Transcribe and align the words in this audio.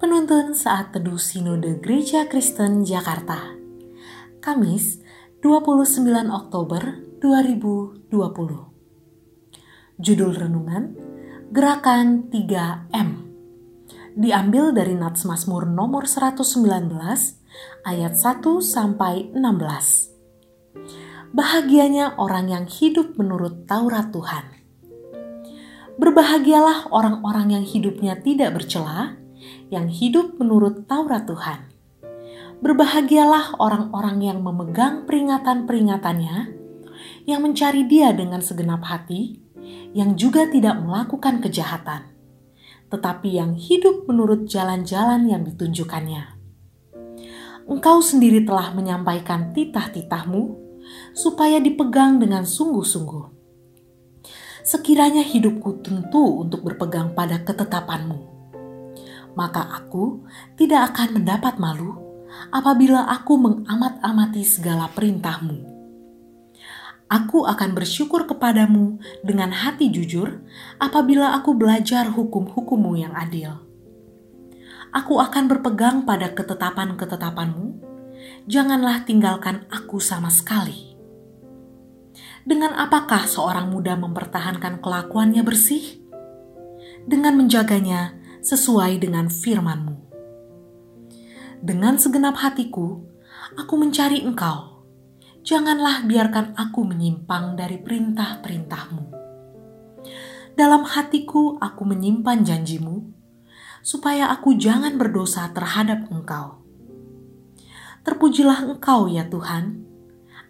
Penuntun 0.00 0.56
Saat 0.56 0.96
Teduh 0.96 1.20
Sinode 1.20 1.76
Gereja 1.76 2.24
Kristen 2.24 2.88
Jakarta. 2.88 3.52
Kamis 4.40 4.96
29 5.44 6.08
Oktober 6.32 7.04
2020 7.20 8.08
Judul 10.00 10.32
Renungan 10.32 10.96
Gerakan 11.52 12.32
3M 12.32 13.28
Diambil 14.16 14.72
dari 14.72 14.96
Nats 14.96 15.28
Mazmur 15.28 15.68
nomor 15.68 16.08
119 16.08 16.48
ayat 17.84 18.16
1 18.16 18.40
sampai 18.64 19.36
16 19.36 21.36
Bahagianya 21.36 22.16
orang 22.16 22.48
yang 22.48 22.64
hidup 22.64 23.20
menurut 23.20 23.68
Taurat 23.68 24.08
Tuhan. 24.08 24.48
Berbahagialah 26.00 26.88
orang-orang 26.88 27.60
yang 27.60 27.64
hidupnya 27.68 28.16
tidak 28.16 28.56
bercela, 28.56 29.19
yang 29.70 29.86
hidup 29.86 30.36
menurut 30.36 30.84
Taurat 30.90 31.24
Tuhan. 31.24 31.70
Berbahagialah 32.60 33.56
orang-orang 33.56 34.20
yang 34.20 34.38
memegang 34.44 35.08
peringatan-peringatannya, 35.08 36.52
yang 37.24 37.40
mencari 37.40 37.88
Dia 37.88 38.12
dengan 38.12 38.44
segenap 38.44 38.84
hati, 38.84 39.40
yang 39.96 40.18
juga 40.18 40.44
tidak 40.50 40.76
melakukan 40.82 41.40
kejahatan, 41.40 42.12
tetapi 42.92 43.38
yang 43.40 43.56
hidup 43.56 44.04
menurut 44.04 44.44
jalan-jalan 44.44 45.24
yang 45.24 45.46
ditunjukkannya. 45.46 46.36
Engkau 47.70 48.02
sendiri 48.02 48.42
telah 48.42 48.74
menyampaikan 48.74 49.54
titah-titahmu 49.54 50.58
supaya 51.14 51.62
dipegang 51.62 52.18
dengan 52.18 52.42
sungguh-sungguh. 52.42 53.38
Sekiranya 54.66 55.24
hidupku 55.24 55.80
tentu 55.80 56.44
untuk 56.44 56.66
berpegang 56.66 57.16
pada 57.16 57.40
ketetapanmu 57.40 58.39
maka 59.34 59.66
aku 59.66 60.24
tidak 60.54 60.94
akan 60.94 61.22
mendapat 61.22 61.56
malu 61.60 61.98
apabila 62.54 63.06
aku 63.10 63.36
mengamat-amati 63.38 64.42
segala 64.46 64.86
perintahmu. 64.90 65.66
Aku 67.10 67.42
akan 67.42 67.74
bersyukur 67.74 68.22
kepadamu 68.30 69.02
dengan 69.26 69.50
hati 69.50 69.90
jujur 69.90 70.46
apabila 70.78 71.34
aku 71.34 71.58
belajar 71.58 72.06
hukum-hukummu 72.06 73.02
yang 73.02 73.10
adil. 73.18 73.58
Aku 74.94 75.18
akan 75.18 75.50
berpegang 75.50 76.06
pada 76.06 76.30
ketetapan-ketetapanmu, 76.30 77.82
janganlah 78.46 79.02
tinggalkan 79.02 79.66
aku 79.74 79.98
sama 79.98 80.30
sekali. 80.30 80.94
Dengan 82.46 82.78
apakah 82.78 83.26
seorang 83.26 83.74
muda 83.74 83.98
mempertahankan 83.98 84.78
kelakuannya 84.78 85.42
bersih? 85.42 85.98
Dengan 87.10 87.38
menjaganya 87.38 88.19
sesuai 88.40 89.00
dengan 89.00 89.28
firman-Mu. 89.28 89.96
Dengan 91.60 92.00
segenap 92.00 92.40
hatiku, 92.40 93.04
aku 93.56 93.74
mencari 93.76 94.24
Engkau. 94.24 94.84
Janganlah 95.44 96.04
biarkan 96.08 96.56
aku 96.56 96.84
menyimpang 96.84 97.56
dari 97.56 97.80
perintah-perintah-Mu. 97.80 99.04
Dalam 100.56 100.84
hatiku 100.84 101.56
aku 101.60 101.82
menyimpan 101.88 102.44
janjimu, 102.44 103.08
supaya 103.80 104.28
aku 104.28 104.56
jangan 104.56 105.00
berdosa 105.00 105.48
terhadap 105.52 106.08
Engkau. 106.12 106.60
Terpujilah 108.04 108.68
Engkau 108.68 109.08
ya 109.08 109.28
Tuhan, 109.28 109.84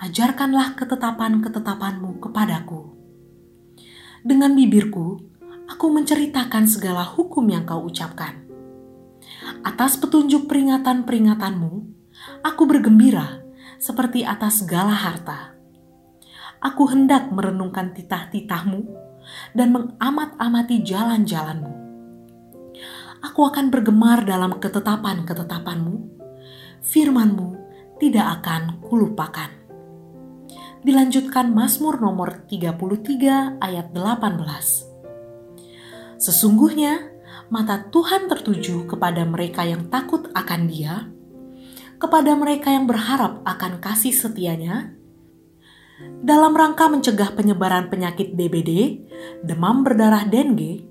ajarkanlah 0.00 0.76
ketetapan-ketetapanmu 0.76 2.20
kepadaku. 2.20 2.96
Dengan 4.24 4.52
bibirku, 4.52 5.27
aku 5.68 5.92
menceritakan 5.92 6.64
segala 6.64 7.04
hukum 7.04 7.44
yang 7.52 7.68
kau 7.68 7.84
ucapkan. 7.84 8.48
Atas 9.62 10.00
petunjuk 10.00 10.48
peringatan-peringatanmu, 10.48 11.72
aku 12.42 12.62
bergembira 12.64 13.44
seperti 13.76 14.24
atas 14.24 14.64
segala 14.64 14.96
harta. 14.96 15.54
Aku 16.58 16.90
hendak 16.90 17.30
merenungkan 17.30 17.94
titah-titahmu 17.94 18.82
dan 19.54 19.70
mengamat-amati 19.70 20.82
jalan-jalanmu. 20.82 21.72
Aku 23.22 23.46
akan 23.46 23.70
bergemar 23.70 24.26
dalam 24.26 24.58
ketetapan-ketetapanmu, 24.58 25.96
firmanmu 26.82 27.48
tidak 28.02 28.42
akan 28.42 28.82
kulupakan. 28.82 29.50
Dilanjutkan 30.82 31.50
Mazmur 31.50 31.98
nomor 31.98 32.46
33 32.46 33.58
ayat 33.58 33.90
18. 33.90 34.87
Sesungguhnya, 36.18 37.14
mata 37.46 37.86
Tuhan 37.94 38.26
tertuju 38.26 38.90
kepada 38.90 39.22
mereka 39.22 39.62
yang 39.62 39.86
takut 39.86 40.26
akan 40.34 40.66
Dia, 40.66 41.06
kepada 42.02 42.34
mereka 42.34 42.74
yang 42.74 42.90
berharap 42.90 43.46
akan 43.46 43.78
kasih 43.78 44.10
setianya, 44.10 44.98
dalam 46.22 46.54
rangka 46.54 46.90
mencegah 46.90 47.34
penyebaran 47.34 47.90
penyakit 47.90 48.34
DBD, 48.34 49.02
demam 49.46 49.86
berdarah 49.86 50.26
dengue, 50.26 50.86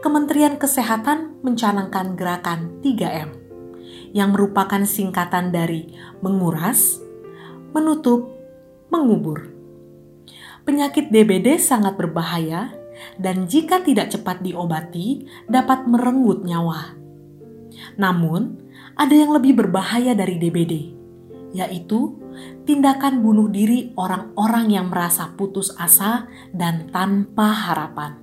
Kementerian 0.00 0.56
Kesehatan 0.56 1.44
mencanangkan 1.44 2.16
gerakan 2.16 2.80
3M, 2.80 3.30
yang 4.16 4.32
merupakan 4.32 4.80
singkatan 4.88 5.52
dari 5.52 5.92
menguras, 6.24 7.00
menutup, 7.76 8.32
mengubur. 8.88 9.48
Penyakit 10.64 11.08
DBD 11.08 11.56
sangat 11.56 11.96
berbahaya 11.96 12.79
dan 13.16 13.48
jika 13.48 13.80
tidak 13.84 14.12
cepat 14.12 14.40
diobati 14.44 15.24
dapat 15.48 15.86
merenggut 15.88 16.44
nyawa. 16.44 16.96
Namun, 17.96 18.60
ada 18.96 19.14
yang 19.14 19.32
lebih 19.32 19.56
berbahaya 19.56 20.12
dari 20.12 20.36
DBD, 20.36 20.74
yaitu 21.56 22.16
tindakan 22.64 23.24
bunuh 23.24 23.48
diri 23.48 23.92
orang-orang 23.96 24.66
yang 24.70 24.86
merasa 24.92 25.32
putus 25.34 25.72
asa 25.76 26.28
dan 26.52 26.88
tanpa 26.92 27.50
harapan. 27.50 28.20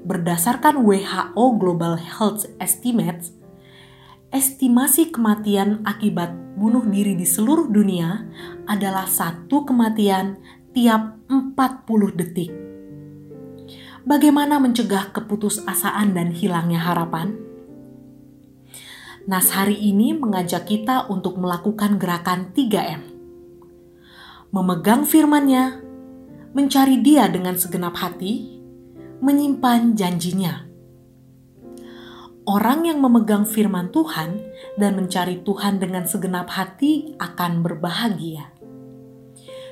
Berdasarkan 0.00 0.80
WHO 0.80 1.44
Global 1.60 2.00
Health 2.00 2.48
Estimates, 2.56 3.36
estimasi 4.32 5.12
kematian 5.12 5.84
akibat 5.84 6.32
bunuh 6.56 6.88
diri 6.88 7.12
di 7.12 7.28
seluruh 7.28 7.68
dunia 7.68 8.24
adalah 8.64 9.04
satu 9.04 9.68
kematian 9.68 10.40
tiap 10.72 11.20
40 11.28 12.16
detik 12.16 12.69
bagaimana 14.04 14.60
mencegah 14.62 15.12
keputusasaan 15.12 16.12
dan 16.14 16.32
hilangnya 16.32 16.80
harapan? 16.80 17.36
Nas 19.28 19.52
hari 19.52 19.76
ini 19.76 20.16
mengajak 20.16 20.66
kita 20.66 21.08
untuk 21.12 21.36
melakukan 21.36 22.00
gerakan 22.00 22.50
3M. 22.56 23.02
Memegang 24.50 25.06
firman-Nya, 25.06 25.78
mencari 26.56 26.98
Dia 26.98 27.30
dengan 27.30 27.54
segenap 27.54 27.94
hati, 28.00 28.58
menyimpan 29.22 29.94
janjinya. 29.94 30.66
Orang 32.48 32.88
yang 32.88 32.98
memegang 32.98 33.46
firman 33.46 33.94
Tuhan 33.94 34.42
dan 34.74 34.98
mencari 34.98 35.44
Tuhan 35.46 35.78
dengan 35.78 36.08
segenap 36.08 36.50
hati 36.50 37.14
akan 37.20 37.62
berbahagia 37.62 38.59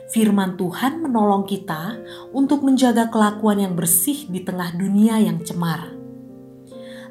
firman 0.08 0.56
Tuhan 0.56 1.04
menolong 1.04 1.44
kita 1.44 2.00
untuk 2.32 2.64
menjaga 2.64 3.12
kelakuan 3.12 3.60
yang 3.60 3.74
bersih 3.76 4.28
di 4.28 4.40
tengah 4.40 4.72
dunia 4.72 5.20
yang 5.20 5.44
cemar. 5.44 5.94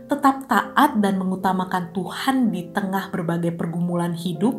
Tetap 0.07 0.47
taat 0.47 1.03
dan 1.03 1.19
mengutamakan 1.19 1.91
Tuhan 1.91 2.47
di 2.49 2.71
tengah 2.71 3.11
berbagai 3.11 3.51
pergumulan 3.59 4.15
hidup 4.15 4.55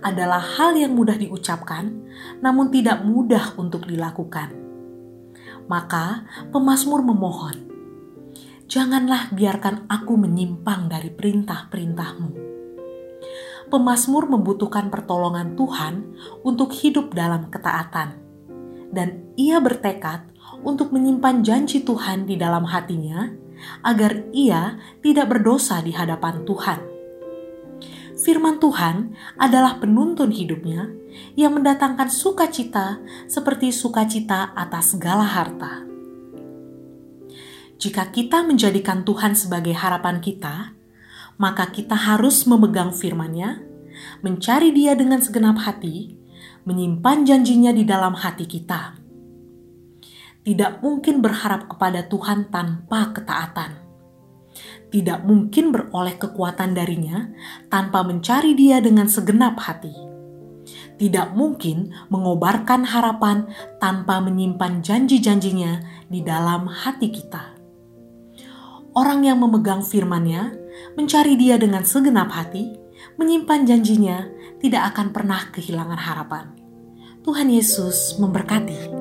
adalah 0.00 0.40
hal 0.40 0.80
yang 0.80 0.96
mudah 0.96 1.14
diucapkan, 1.20 1.92
namun 2.40 2.72
tidak 2.72 3.04
mudah 3.04 3.52
untuk 3.60 3.84
dilakukan. 3.84 4.56
Maka, 5.68 6.24
pemazmur 6.48 7.04
memohon, 7.04 7.68
"Janganlah 8.64 9.28
biarkan 9.36 9.84
aku 9.92 10.16
menyimpang 10.16 10.88
dari 10.88 11.12
perintah-perintahmu." 11.12 12.57
Pemazmur 13.68 14.28
membutuhkan 14.28 14.88
pertolongan 14.88 15.54
Tuhan 15.54 16.16
untuk 16.44 16.72
hidup 16.72 17.12
dalam 17.14 17.52
ketaatan, 17.52 18.16
dan 18.92 19.32
ia 19.36 19.60
bertekad 19.60 20.28
untuk 20.64 20.90
menyimpan 20.90 21.44
janji 21.44 21.84
Tuhan 21.84 22.26
di 22.26 22.34
dalam 22.34 22.66
hatinya 22.66 23.30
agar 23.84 24.26
ia 24.32 24.78
tidak 25.04 25.30
berdosa 25.30 25.82
di 25.84 25.92
hadapan 25.92 26.42
Tuhan. 26.42 26.80
Firman 28.18 28.58
Tuhan 28.58 29.14
adalah 29.38 29.78
penuntun 29.78 30.34
hidupnya 30.34 30.90
yang 31.38 31.54
mendatangkan 31.54 32.10
sukacita 32.10 32.98
seperti 33.30 33.70
sukacita 33.70 34.50
atas 34.58 34.98
segala 34.98 35.22
harta. 35.22 35.86
Jika 37.78 38.10
kita 38.10 38.42
menjadikan 38.42 39.06
Tuhan 39.06 39.38
sebagai 39.38 39.70
harapan 39.70 40.18
kita, 40.18 40.74
maka 41.38 41.70
kita 41.70 41.94
harus 41.94 42.44
memegang 42.44 42.90
firman-Nya, 42.90 43.62
mencari 44.26 44.74
Dia 44.74 44.98
dengan 44.98 45.22
segenap 45.22 45.62
hati, 45.62 46.18
menyimpan 46.66 47.24
janjinya 47.24 47.70
di 47.70 47.86
dalam 47.86 48.18
hati 48.18 48.44
kita. 48.44 48.98
Tidak 50.42 50.82
mungkin 50.82 51.22
berharap 51.22 51.70
kepada 51.70 52.04
Tuhan 52.10 52.50
tanpa 52.50 53.14
ketaatan. 53.14 53.86
Tidak 54.88 55.22
mungkin 55.22 55.70
beroleh 55.70 56.16
kekuatan 56.18 56.74
darinya 56.74 57.30
tanpa 57.70 58.02
mencari 58.02 58.58
Dia 58.58 58.82
dengan 58.82 59.06
segenap 59.06 59.60
hati. 59.62 59.94
Tidak 60.98 61.38
mungkin 61.38 61.94
mengobarkan 62.10 62.82
harapan 62.82 63.46
tanpa 63.78 64.18
menyimpan 64.18 64.82
janji-janjinya 64.82 66.04
di 66.10 66.26
dalam 66.26 66.66
hati 66.66 67.14
kita. 67.14 67.54
Orang 68.98 69.22
yang 69.22 69.38
memegang 69.38 69.84
firman-Nya, 69.84 70.67
mencari 70.98 71.38
Dia 71.38 71.56
dengan 71.56 71.86
segenap 71.86 72.32
hati, 72.34 72.74
menyimpan 73.16 73.66
janjinya, 73.68 74.26
tidak 74.58 74.94
akan 74.94 75.14
pernah 75.14 75.48
kehilangan 75.54 76.00
harapan. 76.00 76.46
Tuhan 77.22 77.52
Yesus 77.52 78.16
memberkati. 78.18 78.97